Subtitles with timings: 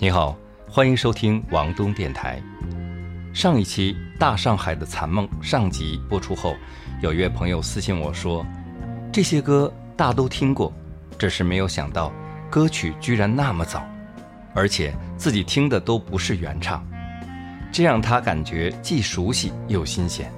[0.00, 0.38] 你好，
[0.70, 2.40] 欢迎收听王东电台。
[3.34, 6.54] 上一期《大上海的残梦》上集播出后，
[7.02, 8.46] 有一位朋友私信我说，
[9.12, 10.72] 这些歌大都听过，
[11.18, 12.12] 只是没有想到
[12.48, 13.84] 歌曲居然那么早，
[14.54, 16.86] 而且自己听的都不是原唱，
[17.72, 20.32] 这让他感觉既熟悉又新鲜。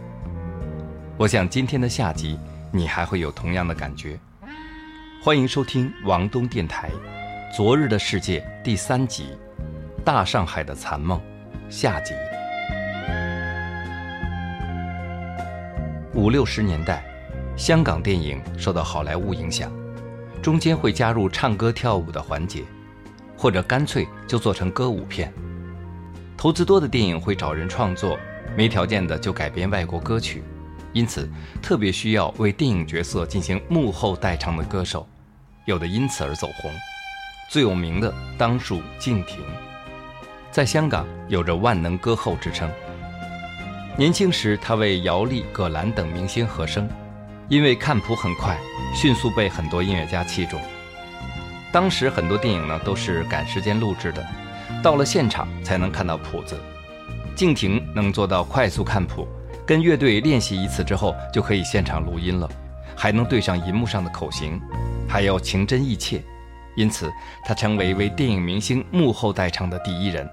[1.19, 2.39] 我想今天的下集
[2.73, 4.19] 你还会有同样的感觉。
[5.23, 6.89] 欢迎收听王东电台
[7.55, 9.25] 《昨日的世界》第三集
[10.05, 11.19] 《大上海的残梦》
[11.69, 12.15] 下集。
[16.15, 17.05] 五六十年代，
[17.57, 19.71] 香港电影受到好莱坞影响，
[20.43, 22.65] 中间会加入唱歌跳舞的环节，
[23.37, 25.33] 或者干脆就做成歌舞片。
[26.37, 28.19] 投资多的电影会找人创作，
[28.57, 30.43] 没条件的就改编外国歌曲。
[30.93, 31.31] 因此，
[31.63, 35.07] 特别需要为电影角色进行幕后代唱的歌手，
[35.67, 36.71] 有的因此而走红。
[37.51, 39.45] 最有名的当属敬亭，
[40.51, 42.71] 在香港有着万能歌后之称。
[43.97, 46.89] 年轻时，他为姚丽、葛兰等明星和声，
[47.49, 48.59] 因为看谱很快，
[48.95, 50.61] 迅速被很多音乐家器重。
[51.73, 54.27] 当时很多电影呢都是赶时间录制的，
[54.83, 56.59] 到了现场才能看到谱子。
[57.37, 59.27] 敬亭能做到快速看谱。
[59.67, 62.49] 跟乐队练习一次之后，就可以现场录音了，
[62.97, 64.61] 还能对上银幕上的口型，
[65.09, 66.21] 还要情真意切，
[66.75, 67.09] 因此
[67.45, 70.29] 他成为为电影明星幕后代唱的第一人。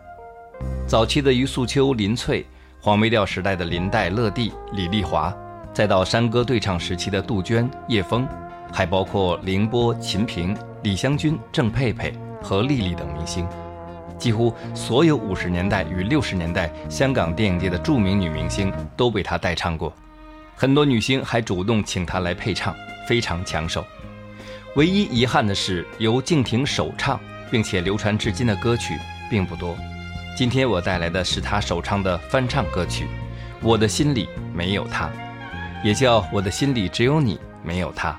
[0.88, 2.45] 早期的余素秋、林翠，
[2.80, 5.36] 黄梅调时代的林黛、乐蒂、李丽华，
[5.73, 8.27] 再到山歌对唱时期的杜鹃、叶枫，
[8.72, 13.45] 还包括凌波、秦萍、李香君、郑佩佩和丽丽等明星。
[14.17, 19.94] 几乎所有五十年代与六十年代香港电影界的著名女明星都被她代唱过，
[20.55, 22.73] 很多女星还主动请她来配唱，
[23.08, 23.85] 非常抢手。
[24.75, 27.19] 唯一遗憾的是，由敬亭首唱
[27.52, 28.97] 并且流传至今的歌曲
[29.30, 29.78] 并不多。
[30.38, 33.06] 今天我带来的是他首唱的翻唱歌曲
[33.59, 35.06] 《我的心里没有他》，
[35.84, 38.12] 也叫《我的心里只有你没有他》。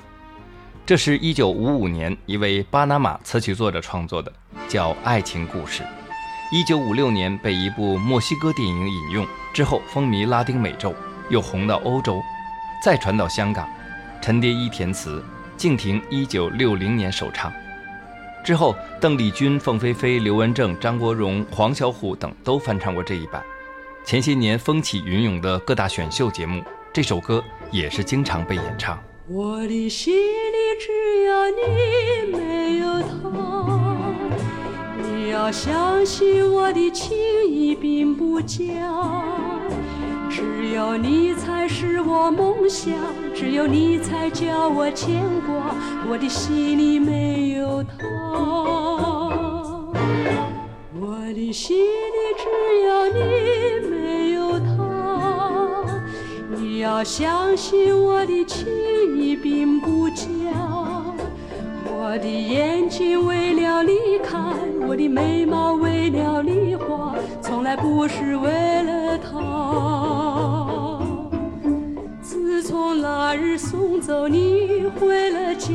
[0.85, 4.33] 这是一九五五年一位巴拿马词曲作者创作的。
[4.67, 5.85] 叫爱情故事，
[6.51, 9.25] 一九五六年被一部墨西哥电影引用
[9.55, 10.93] 之后风靡拉丁美洲，
[11.31, 12.21] 又红到欧洲，
[12.85, 13.69] 再传到香港，
[14.21, 15.25] 陈蝶衣填词，
[15.57, 17.53] 敬亭一九六零年首唱，
[18.49, 23.45] 之后邓丽君、凤飞飞、刘文正、张国荣、黄小琥等都翻唱过这一版。
[24.07, 28.99] 前些年风起云涌的各大选秀节目，这首歌也是经常被演唱。
[29.29, 30.91] 我的心里只
[31.25, 34.09] 有你，没有他。
[35.31, 37.15] 要相信我的情
[37.47, 38.57] 意并不假，
[40.39, 42.95] 只有你才是我梦想，
[43.35, 45.75] 只有你才叫我牵挂，
[46.09, 48.07] 我的心里没有他，
[50.95, 52.47] 我的心里只
[52.87, 53.19] 有你，
[53.91, 55.85] 没有他。
[56.57, 58.69] 你要相信我的情
[59.17, 60.25] 意并不假。
[61.85, 64.55] 我的眼睛为了你看，
[64.87, 69.98] 我的眉毛为了你画，从来不是为了他。
[72.81, 75.75] 从那日送走你回了家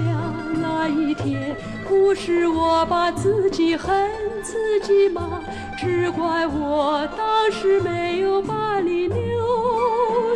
[0.61, 1.53] 那一天，
[1.85, 4.09] 不是我把自己恨
[4.41, 5.41] 自己吗？
[5.77, 9.17] 只怪我当时没有把你留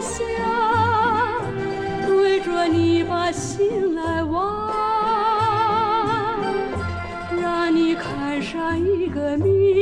[0.02, 0.26] 下，
[2.06, 4.68] 对着你把心来挖。
[7.42, 9.74] 让你看上一个明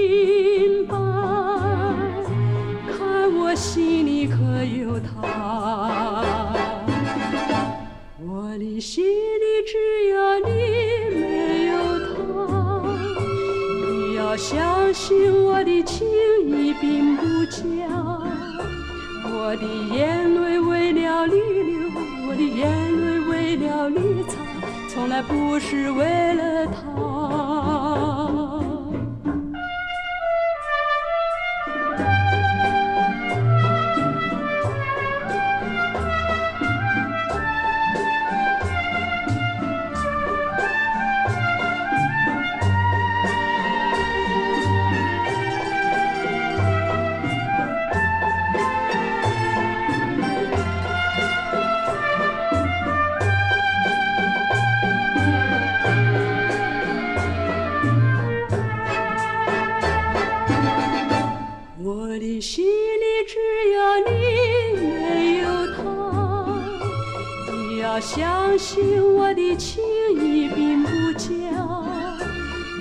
[67.99, 69.81] 相信我的情
[70.13, 71.29] 意并不假，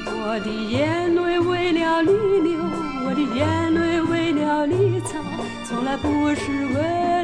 [0.07, 2.59] 我的眼泪为了你流，
[3.07, 5.19] 我的眼泪为了你擦，
[5.65, 7.24] 从来不是为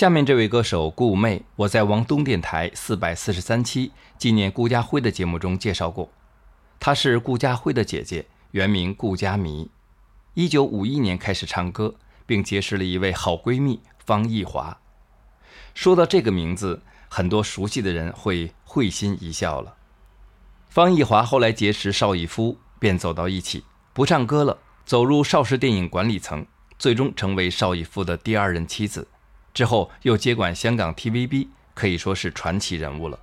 [0.00, 6.08] 下面这位歌手顾媚，我在王东电台四百四十三期纪念顾家辉的节目中介绍过。
[6.78, 9.70] 她是顾家辉的姐姐，原名顾佳迷。
[10.32, 14.78] 一九五一年开始唱歌，并结识了一位好闺蜜方逸华。
[15.74, 16.80] 说到这个名字，
[17.10, 19.74] 很多熟悉的人会会心一笑了。
[20.70, 24.56] 方逸华后来结识邵逸夫，便走到一起，不唱歌了，
[24.86, 26.46] 走入邵氏电影管理层，
[26.78, 29.06] 最终成为邵逸夫的第二任妻子。
[29.52, 33.18] 之后又接管香港 TVB，可以说是传奇人物了。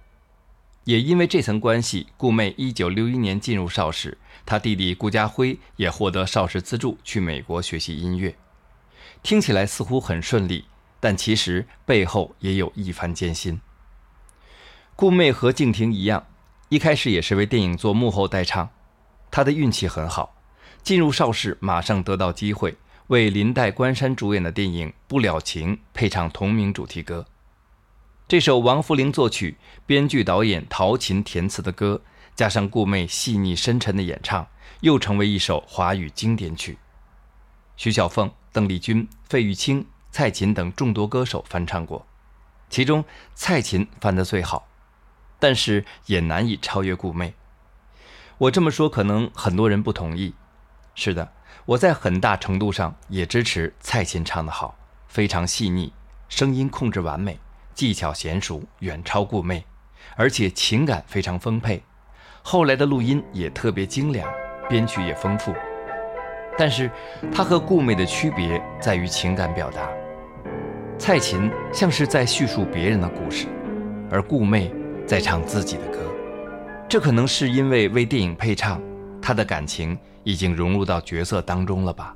[0.84, 8.36] 也因为这层关系，顾媚1961年进入邵氏，她弟弟顾家辉也获得邵氏资助去美国学习音乐。
[9.22, 10.66] 听起来似乎很顺利，
[11.00, 13.60] 但其实背后也有一番艰辛。
[14.96, 16.26] 顾媚和敬亭一样，
[16.70, 18.70] 一开始也是为电影做幕后代唱，
[19.30, 20.36] 她的运气很好，
[20.82, 22.78] 进入邵氏马上得到机会。
[23.08, 27.26] 为林黛、关山主演的电影《不了情》配唱同名主题歌，
[28.28, 29.56] 这首王福龄作曲、
[29.86, 32.02] 编剧、导演陶琴填词的歌，
[32.36, 34.46] 加上顾媚细腻深沉的演唱，
[34.82, 36.78] 又成为一首华语经典曲。
[37.78, 42.06] 徐小凤、邓丽君、费玉清、蔡琴等众多歌手翻唱过，
[42.70, 44.68] 其中蔡琴翻得最好，
[45.40, 47.34] 但是也难以超越顾媚。
[48.40, 50.34] 我这么说，可能很多人不同意。
[50.94, 51.32] 是的。
[51.68, 54.74] 我在很大程度上也支持蔡琴唱得好，
[55.10, 55.92] 非常细腻，
[56.30, 57.38] 声音控制完美，
[57.74, 59.66] 技巧娴熟，远超顾媚，
[60.16, 61.84] 而且情感非常丰沛。
[62.42, 64.26] 后来的录音也特别精良，
[64.70, 65.54] 编曲也丰富。
[66.58, 66.90] 但是，
[67.34, 69.90] 她和顾媚的区别在于情感表达。
[70.98, 73.46] 蔡琴像是在叙述别人的故事，
[74.10, 74.74] 而顾媚
[75.06, 76.00] 在唱自己的歌。
[76.88, 78.82] 这可能是因为为电影配唱，
[79.22, 79.98] 他的感情。
[80.28, 82.14] 已经融入到角色当中了吧？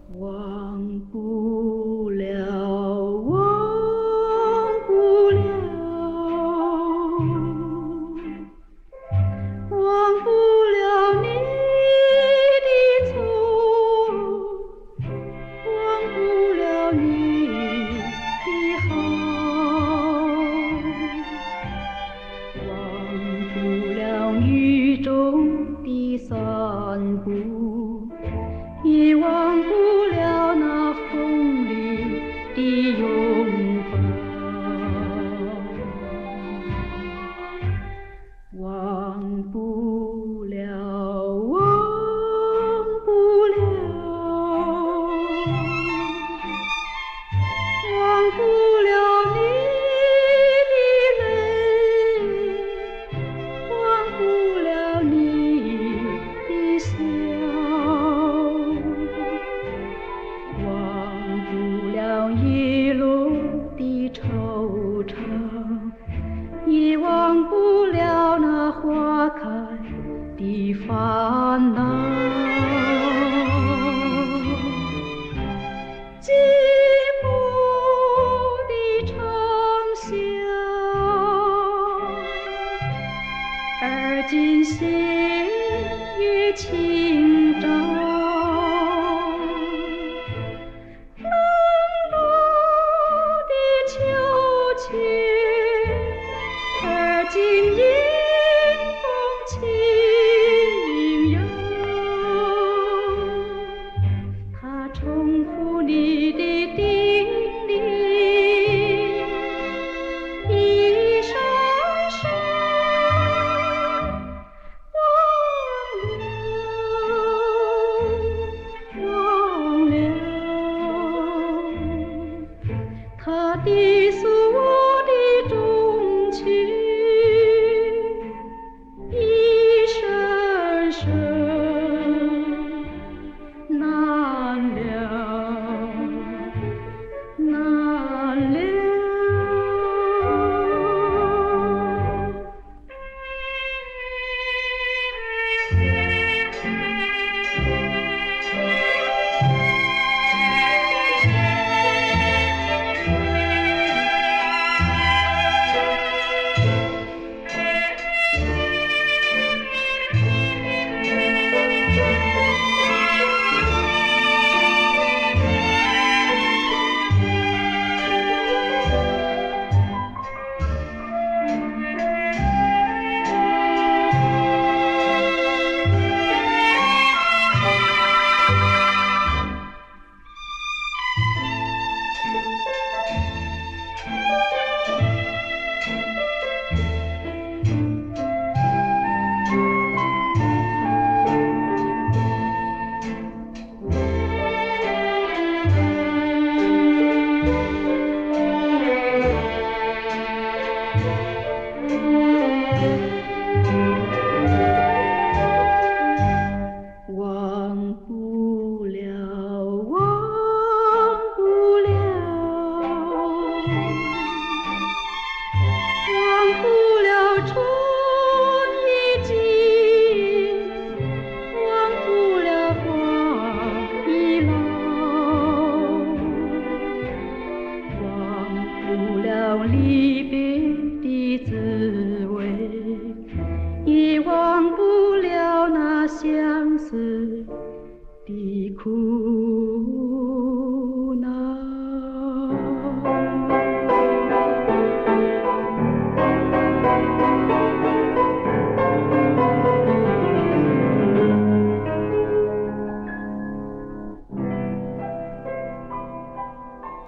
[134.51, 134.90] one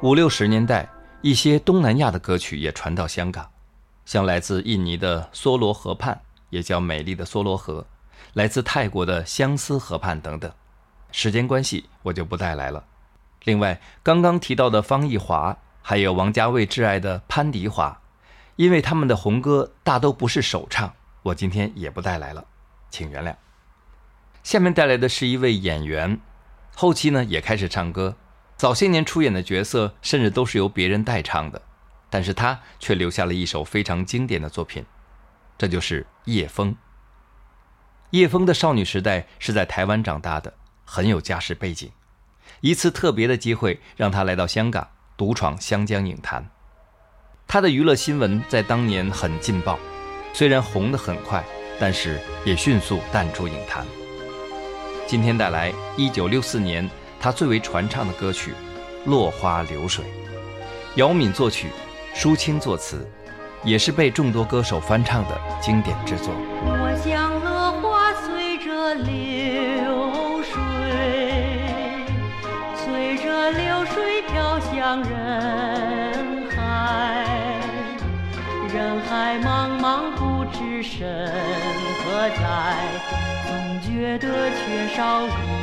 [0.04, 0.90] 五六十年代，
[1.22, 3.50] 一些东南亚的歌曲也传到香港，
[4.04, 6.20] 像来自印尼的梭罗河畔，
[6.50, 7.86] 也叫美丽的梭罗河；
[8.34, 10.52] 来自泰国的相思河畔等等。
[11.14, 12.84] 时间关系，我就不带来了。
[13.46, 18.02] 另外，刚刚提到的方逸华，还有王家卫挚爱的潘迪华，
[18.58, 22.44] 因为他们的红歌大都不是首唱，我今天也不带来了，
[22.90, 23.34] 请原谅。
[24.44, 26.20] 下面带来的是一位演员，
[26.76, 28.18] 后期呢也开始唱歌。
[28.56, 31.62] 早些年出演的角色甚至都是由别人代唱的，
[32.10, 34.86] 但是他却留下了一首非常经典的作品，
[35.58, 36.76] 这就是叶枫。
[38.12, 40.54] 叶枫的少女时代是在台湾长大的，
[40.86, 41.92] 很有家世背景。
[42.62, 46.50] 一次特别的机会让他来到香港，独闯香江影坛。
[47.48, 49.78] 他的娱乐新闻在当年很劲爆，
[50.32, 51.44] 虽然红得很快，
[51.80, 53.86] 但是也迅速淡出影坛。
[55.06, 56.90] 今天带来一九六四年。
[57.24, 58.52] 他最为传唱的歌曲
[59.10, 60.04] 《落花流水》，
[60.96, 61.70] 姚敏作曲，
[62.14, 63.08] 舒青作词，
[63.64, 66.34] 也是被众多歌手翻唱的经典之作。
[66.66, 70.60] 我像落花随着流水，
[72.76, 77.26] 随着流水飘向人海，
[78.74, 81.26] 人海茫茫不知身
[82.04, 82.76] 何在，
[83.48, 85.63] 总觉得缺少一。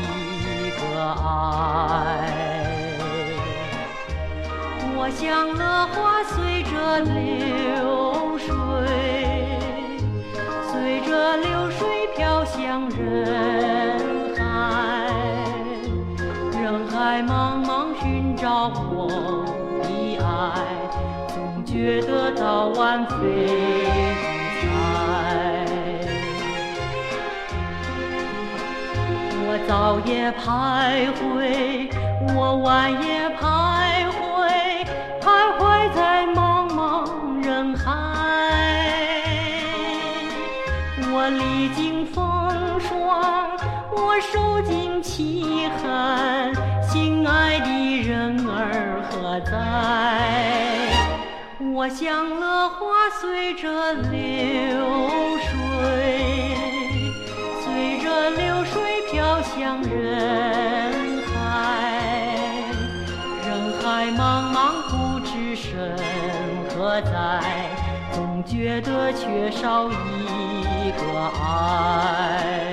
[1.02, 2.28] 爱，
[4.96, 8.48] 我像落花随着流水，
[10.70, 11.78] 随着流水
[12.16, 12.98] 飘向人
[14.36, 14.40] 海，
[16.60, 17.68] 人海茫茫
[18.00, 19.08] 寻找我
[19.82, 19.88] 的
[20.22, 20.24] 爱，
[21.28, 23.89] 总觉得早晚非。
[29.90, 31.90] 早夜徘徊，
[32.36, 34.86] 我晚夜徘徊，
[35.20, 37.90] 徘徊在茫茫人海。
[41.12, 42.22] 我历经风
[42.78, 43.50] 霜，
[43.90, 46.54] 我受尽凄寒，
[46.88, 49.50] 心爱的人儿何在？
[51.74, 55.09] 我像落花随着流
[59.10, 61.34] 飘向人海，
[63.44, 64.56] 人海茫茫
[64.88, 65.96] 不知身
[66.68, 67.42] 何在，
[68.12, 71.02] 总觉得缺少一个
[71.42, 72.69] 爱。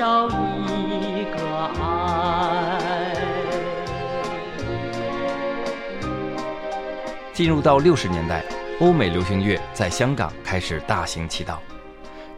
[0.00, 3.14] 少一个爱。
[7.34, 8.42] 进入到六十年代，
[8.80, 11.60] 欧美流行乐在香港开始大行其道。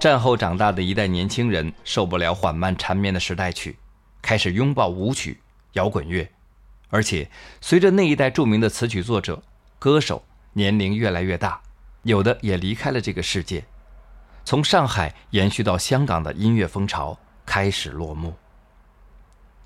[0.00, 3.78] 战后长大的一代年轻人受不了缓慢缠绵的时代曲，
[4.20, 5.40] 开始拥抱舞曲、
[5.74, 6.28] 摇滚乐，
[6.90, 9.40] 而且随着那一代著名的词曲作者、
[9.78, 11.60] 歌手年龄越来越大，
[12.02, 13.62] 有的也离开了这个世界，
[14.44, 18.34] 从上海延续到香港的音乐风潮开始落幕。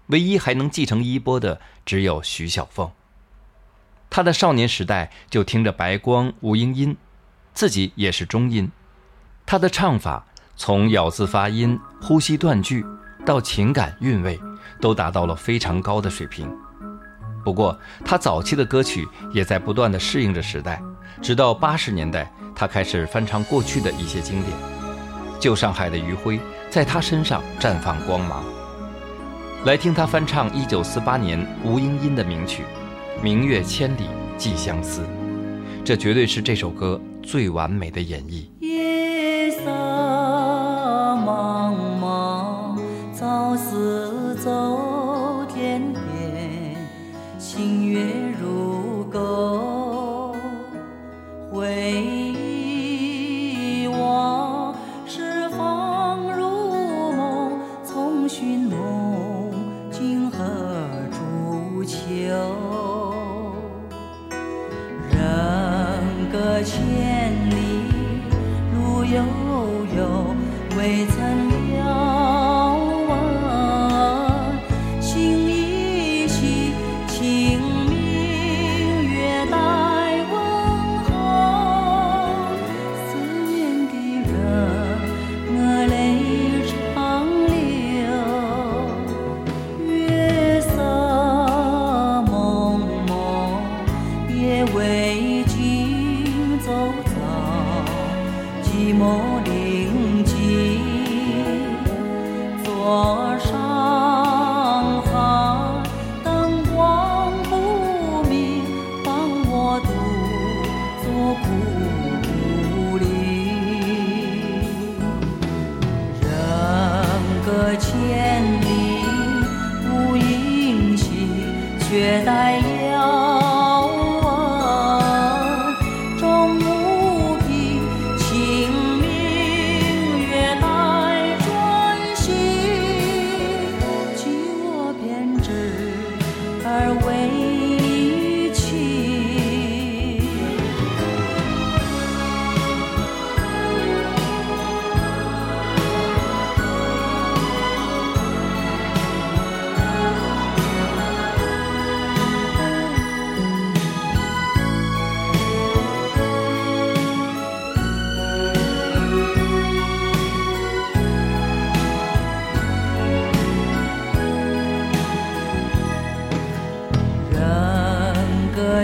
[0.09, 2.91] 唯一还能继承衣钵的只有徐小凤，
[4.09, 6.97] 她的少年时代就听着白光、吴英音，
[7.53, 8.71] 自己也是中音。
[9.45, 12.85] 他的唱法从咬字发音、呼吸断句
[13.25, 14.41] 到情感韵味，
[14.81, 16.53] 都达到了非常高的水平。
[17.45, 20.83] 不过，他早期的歌曲也在不断的适应着时代，
[21.23, 24.57] 直到八十年代，他开始翻唱过去的一些经典。
[25.39, 26.41] 旧上海的余晖
[26.77, 28.45] 在他身上绽放光芒。
[29.65, 32.65] 来听他翻唱1948年吴英音的名曲
[33.23, 34.03] 《明月千里
[34.37, 35.01] 寄相思》，
[35.83, 38.45] 这绝对是这首歌最完美的演绎。
[38.61, 39.71] 夜色
[41.25, 42.79] 茫茫，
[43.19, 44.76] 朝思走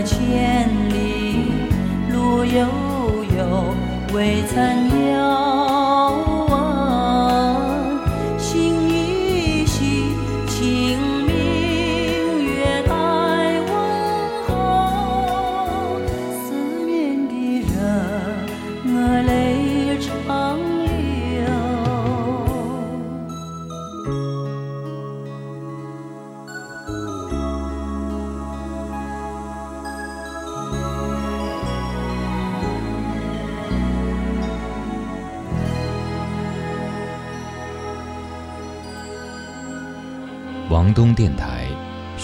[0.00, 1.52] 千里，
[2.12, 2.66] 路悠
[3.37, 3.74] 悠，
[4.14, 5.62] 未曾有。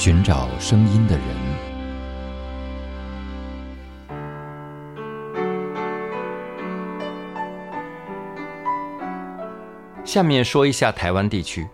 [0.00, 1.26] 寻找声音的人。
[10.04, 11.66] 下面说一下台湾地区。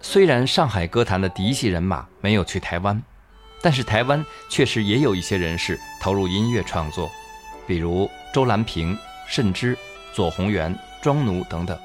[0.00, 3.02] 虽然上海歌坛的嫡系人马没有去台湾，
[3.60, 7.10] 但是台湾确实也有一些人士投入音乐创作，
[7.66, 9.76] 比如周兰萍、慎之、
[10.12, 11.76] 左宏元、庄奴等等。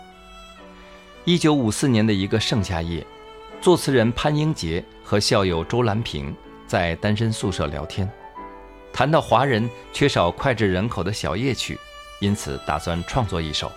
[1.23, 3.04] 一九五四年的一个盛夏夜，
[3.62, 6.36] 作词人潘英杰和校友周兰萍
[6.68, 8.10] 在单身宿舍聊天，
[8.94, 11.78] 谈到华人缺少脍炙人口的小夜曲，
[12.20, 13.72] 因此打算创作一首。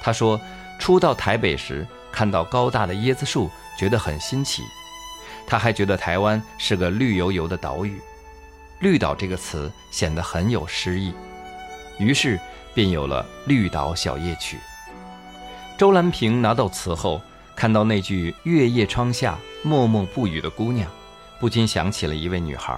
[0.00, 0.40] 他说，
[0.80, 4.62] 初到台北时看到高大的椰子树，觉得很新奇。
[5.46, 8.00] 他还觉得台湾是个绿油油的岛屿
[8.80, 11.12] ，“绿岛”这个词显得很有诗意，
[11.98, 12.38] 于是
[12.74, 14.56] 便有了《绿岛小夜曲》。
[15.78, 17.20] 周兰萍拿到词后，
[17.54, 20.90] 看到那句“月夜窗下默默不语”的姑娘，
[21.38, 22.76] 不禁想起了一位女孩。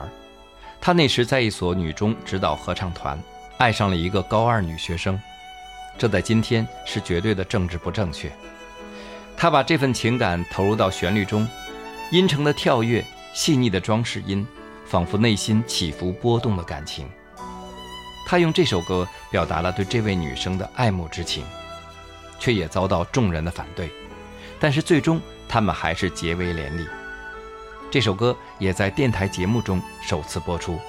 [0.81, 3.19] 她那时在一所女中指导合唱团，
[3.57, 5.19] 爱上了一个高二女学生。
[5.97, 8.31] 这在今天是绝对的政治不正确。
[9.37, 11.49] 她把这份情感投入到旋律中，
[12.11, 14.47] 音程的跳跃，细腻的装饰音，
[14.85, 17.09] 仿佛内心起伏波动的感情。
[18.27, 21.45] 她用这首歌表达了对这位女生的爱慕之情。
[22.37, 23.91] 却也遭到众人的反对，
[24.65, 26.87] 但是最终他们还是结为连理。
[27.91, 30.81] 这首歌也在电台节目中首次播出，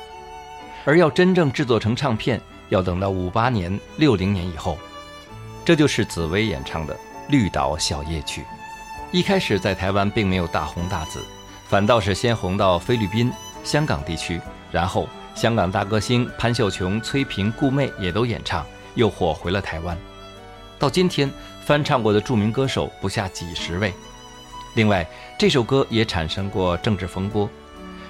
[0.85, 4.77] 而要真正制作成唱片，要等到五八年、六零年以后。
[5.65, 6.95] 这就是紫薇演唱的
[7.27, 8.41] 《绿岛小夜曲》。
[9.11, 11.21] 一开始在台湾并没有大红大紫，
[11.67, 13.29] 反倒是先红到菲律宾、
[13.65, 14.39] 香港地区，
[14.71, 19.97] 然后香港大歌星潘秀琼、崔萍、顾媚也都演唱，又火回了台湾。
[20.79, 21.29] 到今天，
[21.65, 23.91] 翻唱过的著名歌手不下几十位。
[24.75, 25.07] 另外，
[25.39, 27.49] 这首歌也产生过政治风波。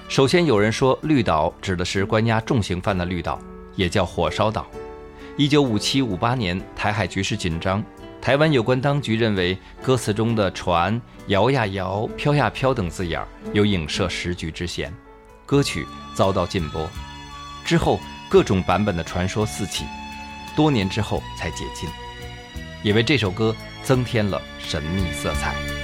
[0.10, 3.40] 首先有人说“绿岛”指的是关押重刑犯的绿岛，
[3.76, 4.68] 也叫火烧岛。
[5.38, 7.82] 一九五七五八年，台海局势紧张，
[8.22, 14.94] 台湾有关当局认为歌词中的“船摇呀摇，飘呀飘”等字眼有影射时局之嫌，
[15.46, 16.90] 歌曲遭到禁播。
[17.64, 19.86] 之后，各种版本的传说四起，
[20.56, 21.90] 多年之后才解禁，
[22.86, 25.75] 也为这首歌增添了神秘色彩。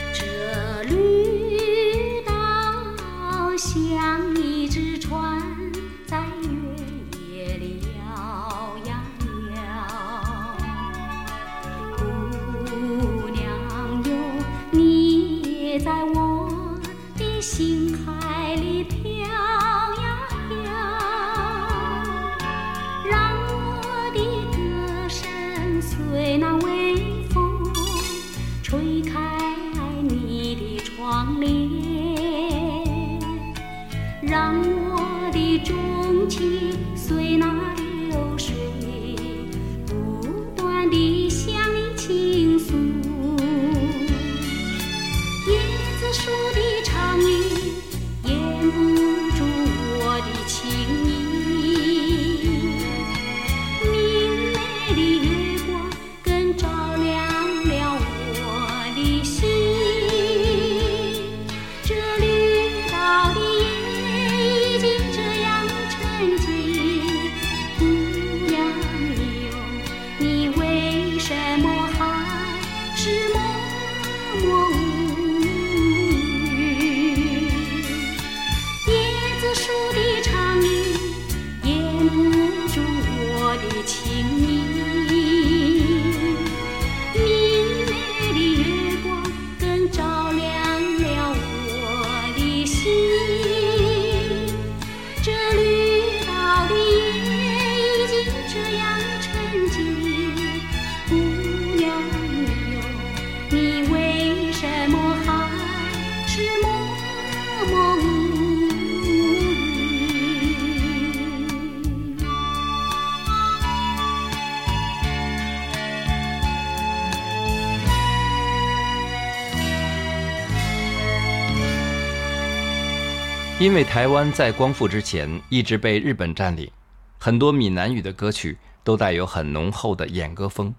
[123.62, 126.72] 因为台湾在光复之前一直被日本占领，
[127.20, 130.74] 很多闽南语的歌曲都带有很浓厚的演歌风。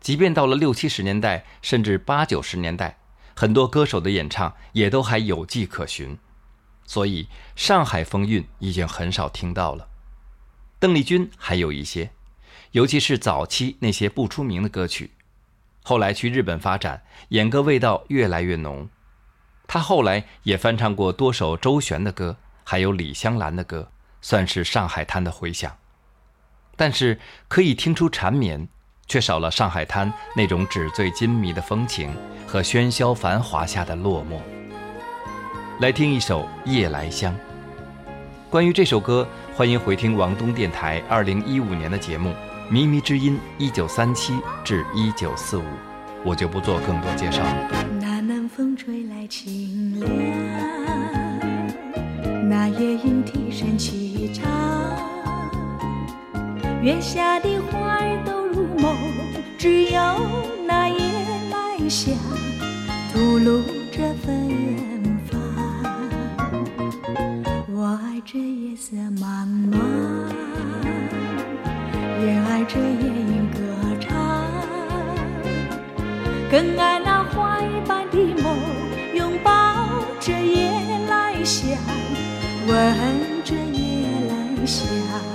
[0.00, 2.96] 即便到了六七十年代，甚至八九十年代，
[3.36, 6.16] 很多歌手的演唱也都还有迹可循。
[6.86, 9.86] 所以上海风韵已经很少听到了。
[10.78, 12.08] 邓丽君还有一些，
[12.70, 15.10] 尤其是早期那些不出名的歌曲，
[15.82, 18.88] 后来去日本发展，演歌味道越来越浓。
[19.68, 23.90] 他后来也翻唱过多首周璇的歌，还有李香兰的歌，
[24.22, 25.70] 算是上海滩的回响。
[26.74, 28.66] 但是可以听出缠绵，
[29.06, 32.10] 却少了上海滩那种纸醉金迷的风情
[32.46, 34.40] 和喧嚣繁华下的落寞。
[35.80, 37.34] 来听一首《夜来香》。
[38.48, 42.30] 关于这首歌，欢迎回听王东电台二零一五年的节目
[42.72, 45.64] 《靡靡之音》，一九三七至一九四五，
[46.24, 47.97] 我就不做更多介绍了。
[48.78, 50.08] 吹来清凉，
[52.48, 54.48] 那夜莺啼声齐唱，
[56.80, 58.96] 月下的花儿都入梦，
[59.58, 60.00] 只有
[60.64, 60.96] 那夜
[61.50, 62.14] 来香
[63.12, 65.40] 吐露着芬芳。
[67.74, 69.76] 我爱这夜色茫茫，
[72.24, 73.58] 也爱这夜莺歌。
[76.50, 78.56] 更爱那花一般的梦，
[79.14, 79.50] 拥抱
[80.18, 80.70] 着夜
[81.06, 81.76] 来香，
[82.66, 82.74] 吻
[83.44, 85.27] 着夜来香。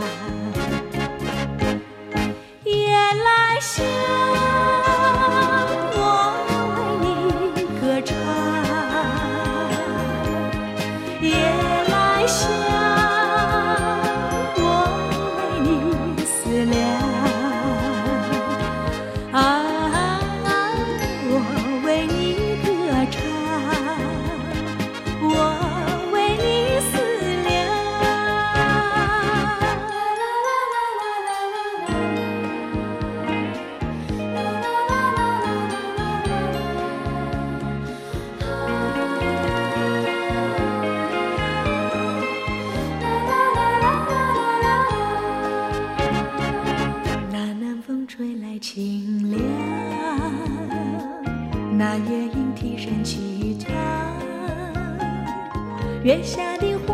[56.03, 56.92] 月下的花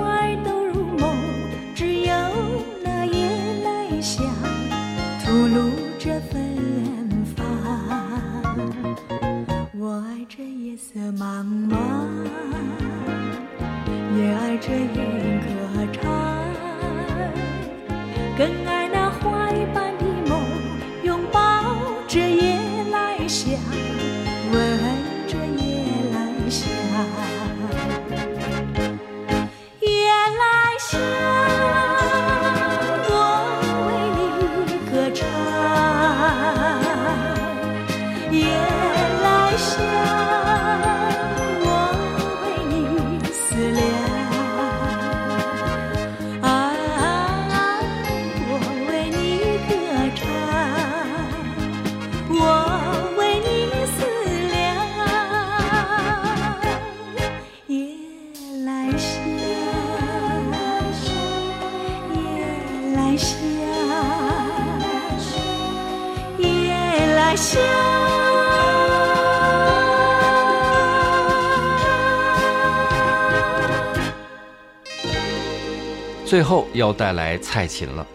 [76.30, 78.06] 最后要带来蔡琴了。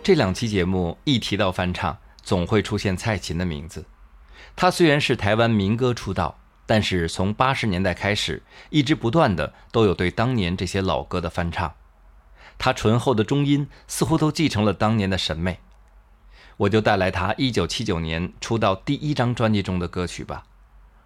[0.00, 3.84] 这两期节目一提到翻唱，总会出现蔡琴的名字。
[4.54, 8.40] 她虽然是台湾民歌出道，但是从八十年代开始，
[8.70, 11.74] 一直不断的都有对当年这些老歌的翻唱。
[12.58, 15.58] 她醇厚的中音似乎都继承了当年的审美。
[16.58, 20.44] 我就带来她一九七九年出道第一张专辑中的歌曲吧，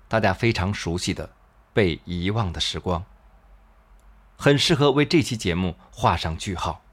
[0.07, 1.27] 大家非常熟悉的
[1.73, 3.01] 《被遗忘的时光》。
[4.37, 6.85] 很适合为这期节目画上句号。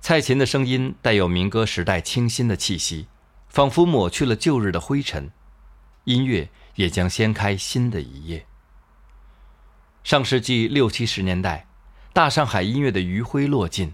[0.00, 3.08] 蔡琴的声音带有民歌时代清新的气息，
[3.48, 5.30] 仿佛抹去了旧日的灰尘，
[6.04, 8.46] 音乐也将掀开新的一页。
[10.02, 11.66] 上世纪六七十年代，
[12.14, 13.92] 大上海音乐的余晖落尽，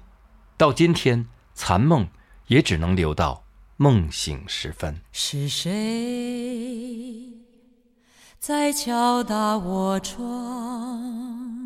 [0.57, 2.09] 到今天，残梦
[2.47, 3.45] 也只能留到
[3.77, 5.01] 梦醒时分。
[5.11, 7.33] 是谁
[8.39, 11.66] 在敲打我窗？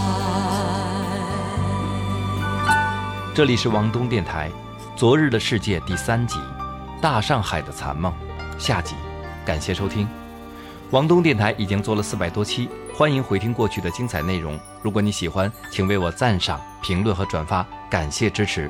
[3.33, 4.51] 这里是王东电台，
[4.97, 6.37] 《昨日的世界》第三集，
[7.01, 8.13] 《大上海的残梦》
[8.59, 8.93] 下集，
[9.45, 10.05] 感谢收听。
[10.89, 14.59] 王东电台已经做了四百多期，欢迎回听过去的精彩内容。
[14.81, 18.69] 如果你喜欢，请为我赞赏、评论和转发，感谢支持。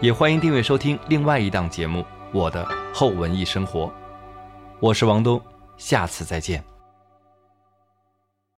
[0.00, 2.00] 也欢迎订阅收听另外一档节目
[2.32, 3.84] 《我的后文艺生活》。
[4.80, 5.38] 我是王东，
[5.76, 6.64] 下次再见。